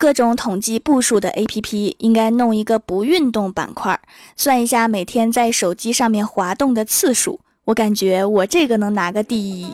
[0.00, 4.00] 各种统计步数的 APP 应该弄一个不运动板块，
[4.36, 7.40] 算一下每天在手机上面滑动的次数。
[7.64, 9.72] 我感觉我这个能拿个第一。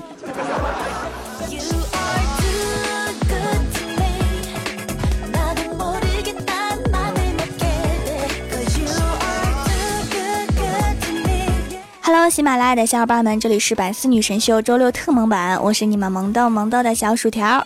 [12.00, 17.62] Hello，喜马拉雅的小伙伴们，这里是百思女神秀周六特萌版，我是你们萌豆萌豆的小薯条。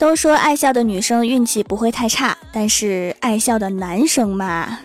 [0.00, 4.78] 都说爱笑的女生运气不会太差，但是爱笑的男生嘛。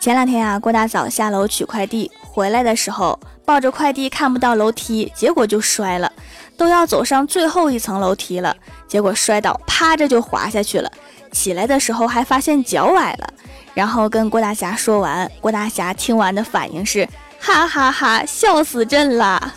[0.00, 6.10] 前两天啊，郭大嫂下楼取快递，回来的时候抱着快递看不到楼梯，结果就摔了。
[6.56, 8.56] 都要走上最后一层楼梯了，
[8.88, 10.90] 结果摔倒，趴着就滑下去了。
[11.30, 13.32] 起来的时候还发现脚崴了，
[13.74, 17.08] 然后跟郭大侠说完，郭大侠听完的反应是
[17.38, 19.54] 哈哈哈，笑死朕了。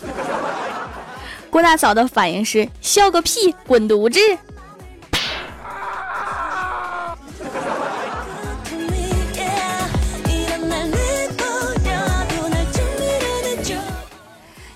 [1.54, 4.18] 郭大嫂的反应是：笑个屁，滚犊子！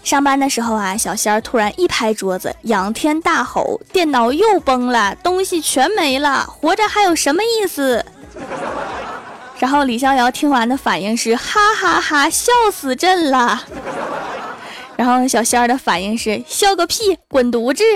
[0.05, 8.07] 上班的时候啊，小仙儿突然一拍桌子，仰天大吼：“电脑又崩了，东西全没了，活着还有什么意思？”
[9.59, 13.65] 然后李逍遥听完的反应是：哈哈哈，笑死朕了。
[14.99, 17.85] 然后小仙儿的反应是笑个屁，滚犊子！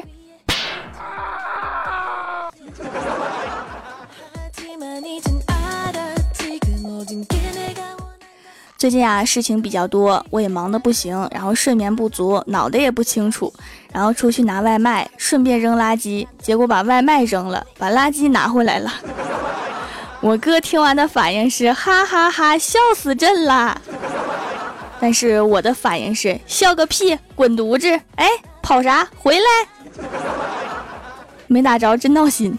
[8.78, 13.52] 最近啊，事情比较多，我也忙得不行，然后睡眠不足，脑袋也不清楚，
[13.92, 18.92] 然后出去拿外卖，顺便扔垃圾，结果把外卖扔了，把垃圾拿回来了。
[20.22, 23.82] 我哥听完的反应是哈哈哈，笑死朕了。
[25.02, 27.90] 但是我的反应是笑个屁，滚犊子！
[28.14, 28.28] 哎，
[28.62, 29.04] 跑啥？
[29.18, 30.06] 回来！
[31.48, 32.56] 没打着，真闹心。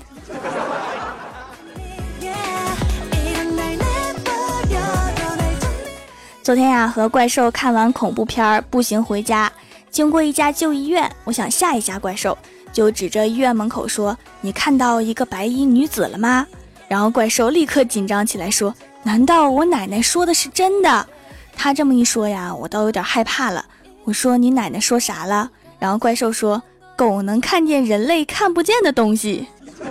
[6.44, 9.50] 昨天呀，和怪兽看完恐怖片儿，步行回家，
[9.90, 12.38] 经过一家旧医院，我想吓一吓怪兽，
[12.74, 16.46] 就指着医院门口说：“你看到一个白衣女子了吗？”
[16.90, 21.08] 然后怪兽立刻紧张起来，说：“难道我奶奶说的是真的？”
[21.56, 23.66] 他这么一说呀，我倒有点害怕了。
[24.04, 25.50] 我说：“你奶奶说啥了？”
[25.80, 26.62] 然后怪兽说
[26.98, 29.48] ：“狗能看见人类看不见的东西。”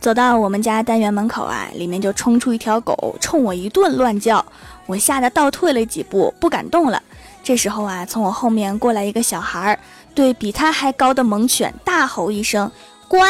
[0.00, 4.44] 走到我们家单元门口啊，里面就冲出一条狗，冲我一顿乱叫，
[4.86, 7.00] 我吓得倒退了几步，不敢动了。
[7.44, 9.78] 这时候啊，从我后面过来一个小孩儿。
[10.14, 12.70] 对比他还高的猛犬大吼一声
[13.08, 13.22] ：“滚！”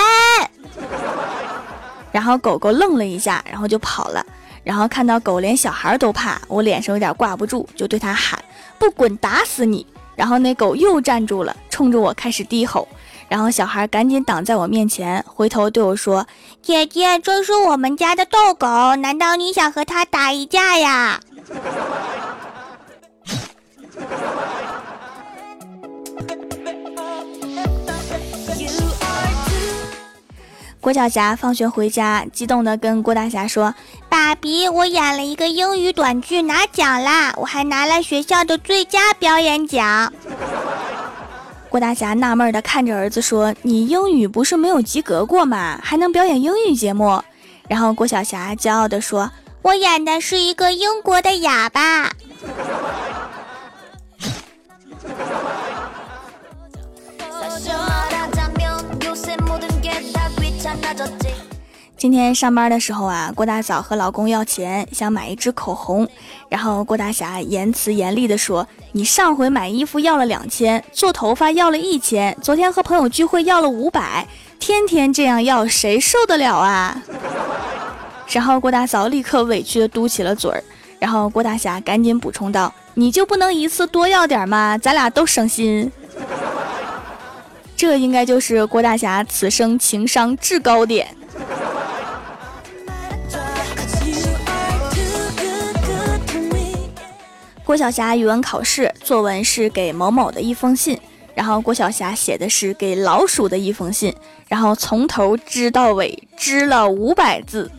[2.13, 4.25] 然后狗狗愣了一下，然后就跑了。
[4.63, 8.39] 然后看到狗连小孩都怕，我脸上有点挂不住，就对他喊
[8.79, 12.87] ：“不滚，打死你！”然后那狗又站住了，冲着我开始低吼。
[13.29, 16.27] 然后小孩赶紧挡在我面前，回头对我说
[16.61, 21.21] ：“姐姐，这是我们家的逗狗，难道你想和它打一架呀？”
[30.81, 33.75] 郭晓霞放学回家，激动地跟郭大侠说
[34.09, 37.35] ：“爸比，我演了一个英语短剧，拿奖啦！
[37.37, 40.11] 我还拿了学校的最佳表演奖。
[41.69, 45.79] ”郭大侠纳闷地看着儿子说：“你英语不是没有及格过吗？
[45.83, 47.23] 还能表演英语节目？”
[47.69, 49.31] 然后郭晓霞骄傲地说
[49.61, 52.09] ：“我演的是一个英国的哑巴。”
[62.00, 66.09] 今天上班的时候啊，郭大嫂和老公要钱，想买一支口红，
[66.49, 74.27] 然后郭大侠言辞严厉地说：“你上回买衣服要了两千，做头发要了一千，昨天和朋友聚会要了五百，
[74.59, 77.03] 天天这样要，谁受得了啊？”
[78.33, 80.65] 然后郭大嫂立刻委屈地嘟起了嘴儿，
[80.99, 84.78] 然后郭大侠赶紧补充道：“你就不能一次多要点吗？
[84.78, 85.92] 咱俩都省心。”
[87.77, 91.15] 这应该就是郭大侠此生情商制高点。
[97.71, 100.99] 郭晓霞语文考试作文是给某某的一封信，
[101.37, 104.13] 然后郭晓霞写的是给老鼠的一封信，
[104.49, 107.71] 然后从头织到尾织了五百字，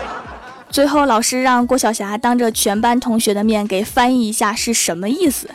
[0.68, 5.48] 最后老师让郭晓霞当着全班同学的面给翻译一下是什么意思。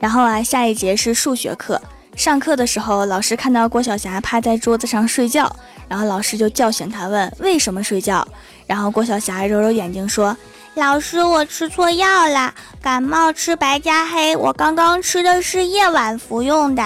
[0.00, 1.80] 然后啊，下一节是数学课。
[2.16, 5.50] 上课的时候，老师看到郭晓霞趴在桌子上睡觉，
[5.90, 8.24] 然后老师就叫醒他，问为什么睡觉。
[8.64, 10.36] 然后郭晓霞揉揉眼睛说
[10.74, 16.82] ：“老师，我吃错药了，感冒吃白加黑，我刚刚吃的是夜晚服用的。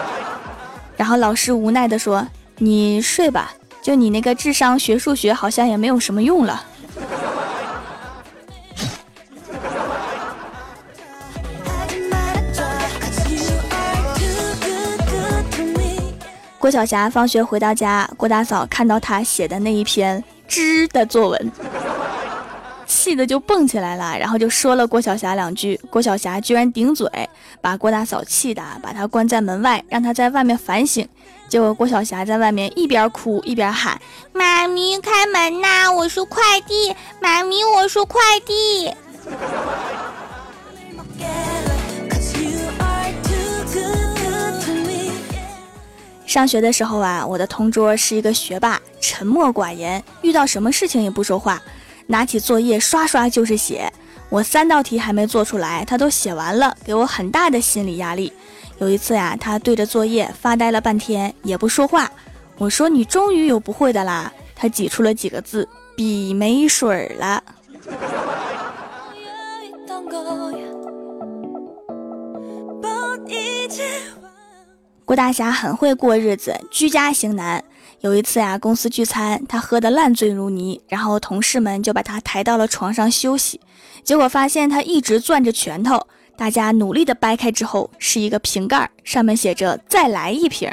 [0.96, 2.26] ”然后老师无奈的说
[2.56, 3.52] ：“你睡吧，
[3.82, 6.64] 就你那个智商，学数学好像也没有什么用了。”
[16.66, 21.52] 郭晓霞放学回到家，郭大嫂看到她写的那一篇“知”的作文，
[22.88, 25.80] 气的就蹦起来了，然后就说了郭晓霞两句。
[25.88, 27.08] 郭晓霞居然顶嘴，
[27.60, 31.08] 把郭大嫂气的把她关在门外，让她在外面反省。
[31.48, 33.96] 结果郭晓霞在外面一边哭一边喊
[34.34, 35.92] ：“妈咪，开门呐！
[35.92, 38.92] 我是快递，妈咪，我是快递。”
[46.36, 51.62] 上学的时候啊，我的同桌是一个学霸，沉默寡言，遇到什么事情也不说话，
[52.08, 53.90] 拿起作业刷刷就是写。
[54.28, 58.30] 我三道题还没做出来，他都写完了，给我很大的心理压力。
[58.76, 62.12] 有一次呀，他对着作业发呆了半天也不说话，
[62.58, 65.66] 我说你终于有不会的啦，他挤出了几个字：
[65.96, 67.42] 笔没水了。
[75.06, 77.62] 郭大侠很会过日子，居家型男。
[78.00, 83.60] 有一次呀，公司聚餐，他喝得烂醉如泥，然后同事们就把他抬到了床上休息，
[84.02, 86.08] 结果发现他一直攥着拳头。
[86.36, 90.68] 大家努力的掰开之后，是一个瓶盖，上面写着“再来一瓶”。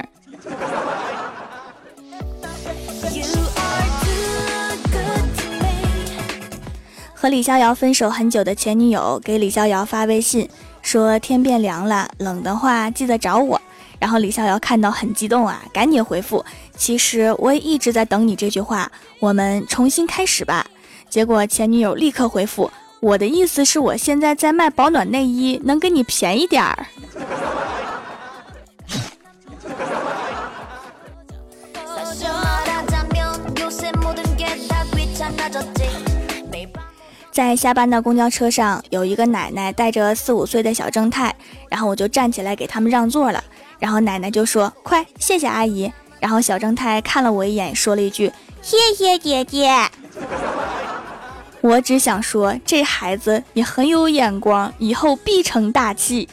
[7.14, 10.50] 和李逍遥分手很久的前女友给李逍遥发微信
[10.82, 13.62] 说：“天变凉了，冷的话记得找我。”
[14.00, 16.44] 然后李逍遥看到很激动啊，赶紧回复
[16.76, 20.66] ：“其实我也一直在等你这句话，我们重新开始吧。”
[21.10, 26.86] 结果前女友立刻回复：“我的意思是我现在在卖保暖内衣，能给你便宜点儿。”
[37.32, 41.36] 在下班的公交车上，有一个奶奶带着四五岁的小正太，
[41.68, 43.44] 然后我就站起来给他们让座了。
[43.84, 45.92] 然后奶奶就说：“快，谢谢阿姨。”
[46.22, 48.32] 然后小正太看了我一眼，说了一句
[48.64, 49.76] ：“谢谢姐姐。”
[51.60, 56.30] 我只想说，这孩子你很有眼光，以后必成大器。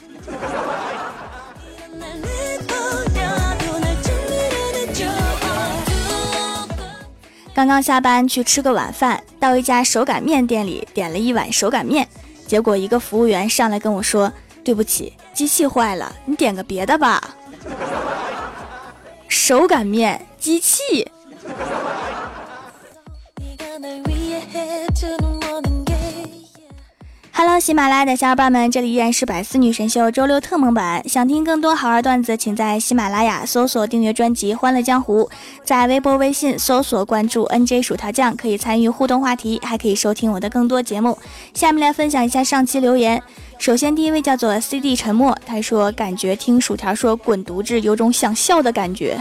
[7.52, 12.06] 刚刚下班去吃个晚饭，到一家手擀面店里点了一碗手擀面，
[12.46, 14.32] 结果一个服务员上来跟我说
[14.62, 17.20] ：“对不起，机器坏了，你点个别的吧。”
[19.30, 21.08] 手擀面机器。
[27.58, 31.02] 喜马拉雅的小伙伴们，这里依然是百思女神秀周六特蒙版。
[31.08, 35.24] 想听更多好玩段子，请在喜马拉雅搜索订阅专辑《欢乐江湖》，
[35.64, 41.18] 在微博、微信搜索关注 NJ 薯条酱，可以参与互动话题，还可以收听我的更多节目。
[41.54, 43.22] 下面来分享一下上期留言。
[43.58, 49.20] 首先，第一位叫做 CD 沉默，他说：“感觉听薯条说滚犊子，有种想笑的感觉。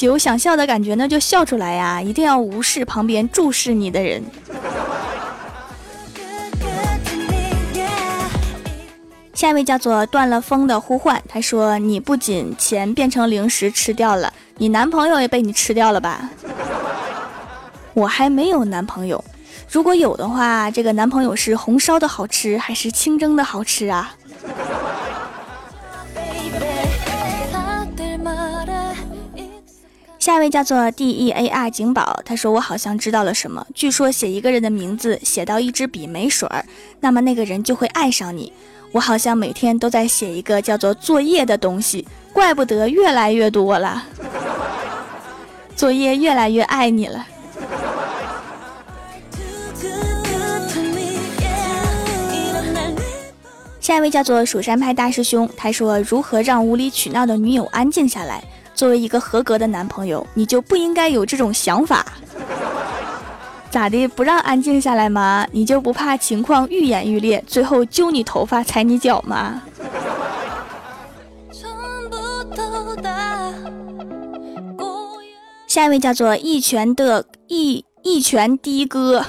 [0.00, 2.02] 有想笑的感觉，那就笑出来呀！
[2.02, 4.22] 一定要无视旁边注视你的人。”
[9.42, 16.30] 下一位叫做断了风的呼唤，他说：“你不仅钱变成零食吃掉了，你男朋友也被你吃掉了吧？”
[17.92, 19.24] 我还没有男朋友，
[19.68, 24.14] 如果有的话，这个男朋友是红烧的好吃还是清蒸的好吃啊？
[30.20, 36.64] 下一位叫做 D E A R 景宝，他说：“我好像知道了什么，据说写一个人的名字，写到一支笔没水儿，
[37.00, 38.52] 那么那个人就会爱上你。”
[38.92, 44.04] 我好像每天都在写一个叫做作业的东西，怪不得越来越多了。
[45.74, 47.26] 作业越来越爱你了。
[53.80, 58.44] 下一位叫做蜀山派大师兄，他说：“如何让无理取闹的女友安静下来？
[58.74, 62.06] 作为一个合格的男朋友，你就不应该有这种想法。”
[63.72, 64.06] 咋的？
[64.08, 65.46] 不让安静下来吗？
[65.50, 69.62] 你就不怕情况愈演愈烈，最后揪你头发踩你脚吗？
[75.66, 79.24] 下一位叫做一拳的一一拳的哥，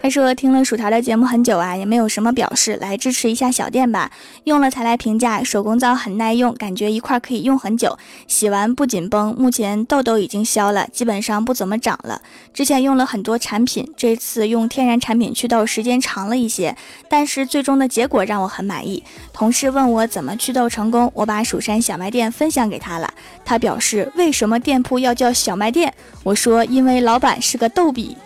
[0.00, 4.12] 他说听了薯条的节目很久啊，也没有什么表示，来支持一下小店吧。
[4.44, 9.34] 用了才来评价，手工皂很耐用，感觉一块可以用很久，洗完不紧绷。
[9.36, 12.22] 目前痘痘已经消了，基本上不怎么长了。
[12.54, 16.76] 之前用了很多产品，这次用天然产品祛痘时间长了一些，
[17.08, 19.02] 但是最终的结果让我很满意。
[19.32, 23.12] 同事问我怎么祛痘成功，我把蜀山小卖店分享给他了。
[23.44, 25.92] 他表示为什么店铺要叫小卖店？
[26.22, 28.16] 我说因为老板是个逗比。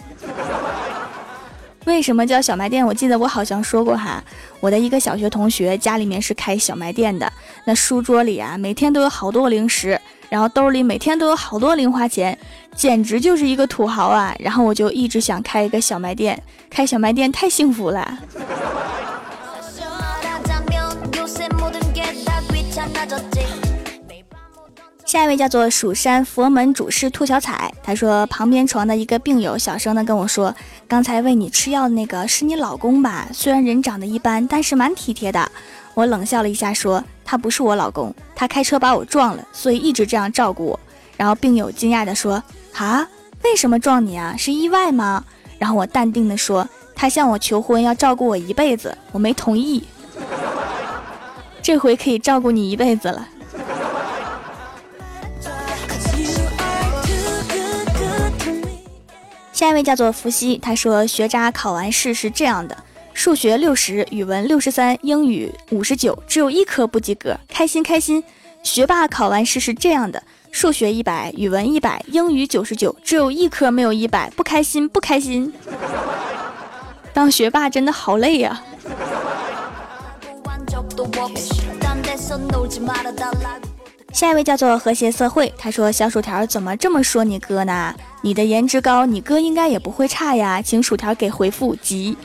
[1.84, 2.86] 为什么叫小卖店？
[2.86, 4.22] 我记得我好像说过哈，
[4.60, 7.30] 我的一个小学同学家里面是开小卖店的，
[7.64, 12.38] 那书桌里啊每天都有好多零食，然后兜里每天都有好多零花钱，
[12.74, 14.34] 简直就是一个土豪啊！
[14.38, 18.18] 然后我就一直想开一个小卖店，开小卖店太幸福了。
[25.12, 30.54] 下一位叫做蜀山佛门主事兔小彩，他说旁边床的一个病友小声的跟我说，
[30.88, 33.28] 刚才喂你吃药的那个是你老公吧？
[33.30, 35.52] 虽然人长得一般，但是蛮体贴的。
[35.92, 40.80] 我冷笑了一下说，他不是我老公，他开车把我撞了，所以一直这样照顾我。
[41.18, 42.42] 然后病友惊讶的说，
[42.72, 43.06] 啊，
[43.44, 44.34] 为什么撞你啊？
[44.38, 45.22] 是意外吗？
[45.58, 49.84] 然后我淡定的说，他向我求婚要照顾我一辈子，我没同意。
[51.60, 53.28] 这回可以照顾你一辈子了。
[59.72, 62.76] 一位叫做伏羲，他说学渣考完试是这样的：
[63.14, 68.22] 数学六十，语文六十三，英语五十九，只有一科不及格，开心开心。
[68.62, 75.50] 学霸考完试是这样的：数学一百，语文一百，英语九十九，只有一科没有一百，不开心不开心。
[77.14, 78.62] 当学霸真的好累呀。
[84.12, 87.94] 下一位叫做和谐社会，他说小薯条怎么这么说你哥呢？
[88.20, 92.16] 你的颜值高，你哥应该也不会差呀，请薯条给回复急。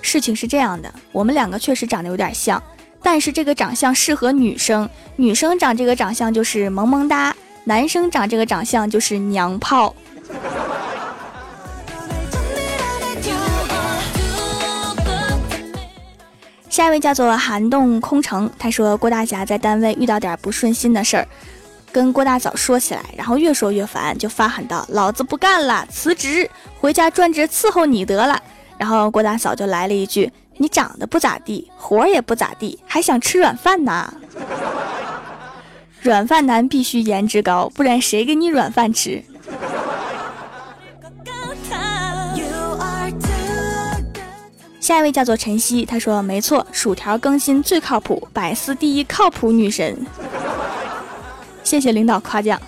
[0.00, 2.60] 事情是这样的，我们两个确实长得有点像，
[3.02, 7.34] 但是这个长相适合女生，女生长这个长相就是萌萌哒，
[7.64, 9.94] 男生长这个长相就是娘炮。
[16.72, 21.28] 下一位叫做寒冻空城，他说郭大侠在单位遇到点不顺心的事儿，
[21.92, 26.48] 跟郭大嫂说起来，然后越说越烦，就发狠道：“老子不干了，辞职，
[26.80, 28.42] 回家专职伺候你得了。”
[28.78, 34.14] 然后郭大嫂就来了一句：“你长得不咋地，活也不咋地，还想吃软饭呢？
[36.00, 39.22] 软饭男必须颜值高，不然谁给你软饭吃？”
[44.82, 49.96] 下一位叫做晨曦，他说：“没错，薯条更新最靠谱，百思第一靠谱女神。”
[51.62, 52.60] 谢谢领导夸奖。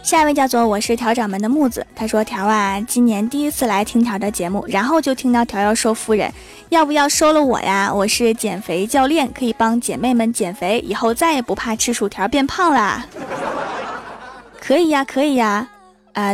[0.00, 6.32] 下一位叫做我是条掌门的木子，他说：“条啊，今年第一次来听条的节目，然后就听到条要收夫人，
[6.68, 7.92] 要不要收了我呀？
[7.92, 13.04] 我是减肥教练，可以帮姐妹们减肥，以后再也不怕吃薯条变胖啦。
[14.60, 15.66] 可以呀，可以呀。”！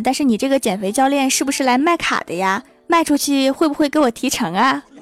[0.04, 2.62] 但是你这个减肥教练是不是来卖卡的呀？
[2.86, 4.84] 卖出去会不会给我提成啊？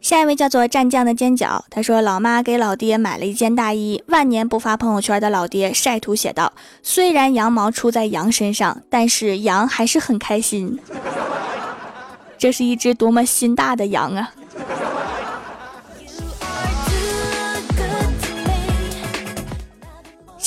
[0.00, 10.78] 下一位叫做蘸酱的尖角，他说老妈给老爹买了一件大衣，万年不发朋友圈的老爹晒图写道：“虽然羊毛出在羊身上，但是羊还是很开心。
[12.38, 14.32] ”这是一只多么心大的羊啊！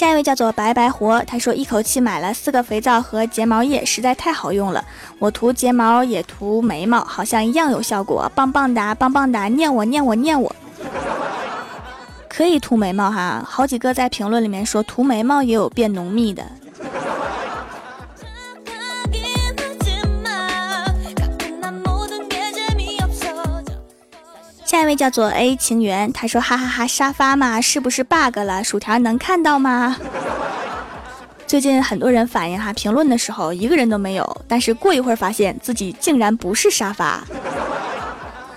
[0.02, 4.84] 下一位叫做白白活，他说一口气买了四个肥皂和睫毛液，实在太好用了。
[5.20, 10.52] 我涂睫毛也涂眉毛，好像一样有效果，棒棒哒，棒棒哒，念我念我念我。
[12.28, 16.44] 可以涂眉毛哈，好几个在评论里面说涂眉毛也有变浓密的。
[24.92, 28.62] 位叫做 A 情缘，他说哈哈哈，沙发嘛是不是 bug 了？
[28.62, 29.96] 薯条能看到吗？
[31.48, 37.24] 最近很多人反映哈，评论的时候一个人都没有，但是过一会儿发现自己竟然不是沙发，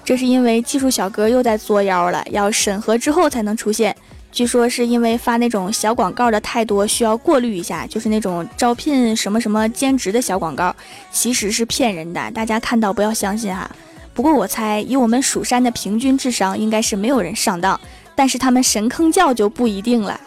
[0.04, 3.94] 这是因为技术小哥又在作妖了，要审核之后才能出现。
[4.32, 10.74] 据说是因为发那种小广告的太多，需要过滤一下，就是那种招聘什么什么兼职的小广告，
[11.12, 13.70] 其实是骗人的，大家看到不要相信哈。
[14.14, 17.78] 不过我猜，以我们蜀山的平均智商，应该是没有人上当。
[18.14, 20.18] 但是他们神坑教就不一定了。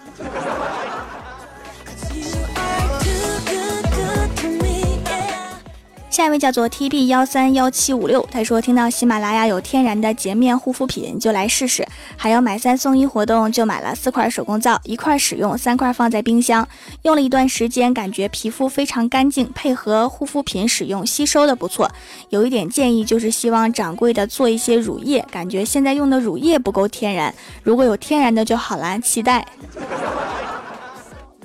[6.17, 11.87] 下一位叫做 T B 幺三幺七五六，他说听到喜马拉雅有天然的洁面护肤品，就来试试。
[12.15, 16.67] 还有买三送一活动，就买了四块手工皂，一块使用，三块放在冰箱。
[17.03, 21.87] 用了一段时间，感觉皮肤非常干净，配合护肤品使用，吸收的不错。
[22.29, 27.31] 有一点建议就是希望掌柜的做一些乳液，感觉现在用的乳液不够天然，
[27.61, 29.45] 如果有天然的就好了，期待。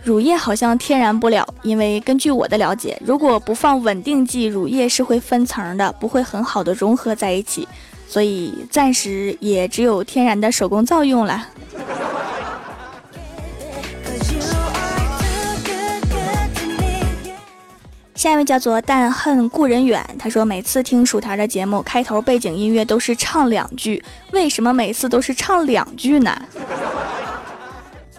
[0.05, 7.69] 乳液好像天然不了，因为根据我的了解，如果不放稳定剂，乳液是会分层的，不会很好的融合在一起，
[8.09, 11.47] 所以暂时也只有天然的手工皂用了。
[18.17, 26.43] 下一位叫做但恨故人远，他说每次听薯条的节目开头背景音乐都是唱两句，为什么每次都是唱两句呢？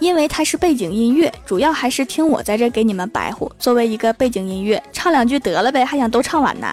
[0.03, 3.49] 因为它是背景音乐，主要还是听我在这给你们白活。
[3.57, 6.67] 作为一个背景音乐，唱两句得了呗，还想都唱完呢？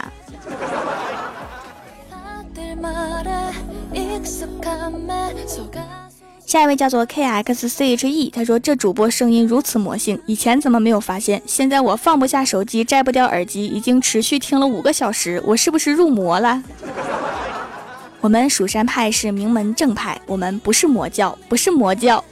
[6.44, 11.40] 下一位叫做 K X C H E，他说这主播声音如此魔性，以前怎么没有发现？
[11.46, 16.60] 现在我放不下手机，摘不掉耳机，已经持续听了五个小时，我是不是入魔了？
[18.20, 22.24] 我们蜀山派是名门正派，我们不是魔教，不是魔教。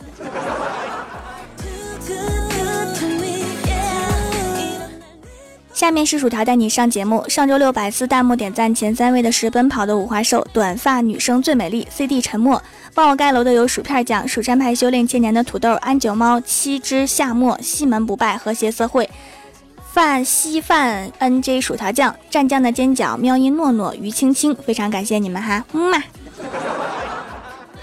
[5.79, 7.25] 下面是薯条带你上节目。
[7.29, 11.87] 上周六百次弹幕点赞前三位的是奔跑的五花兽，短发女生最美丽。
[11.89, 12.61] CD 沉默，
[12.95, 19.09] 帮我盖楼的有薯片酱、蜀山派修炼千年的土豆、安九猫、七只夏末、西门不败、和谐社会、
[19.93, 26.03] 饭稀饭、NJ 薯条酱、蘸酱的尖角、喵音诺诺、于青青，非常感谢你们哈，么么。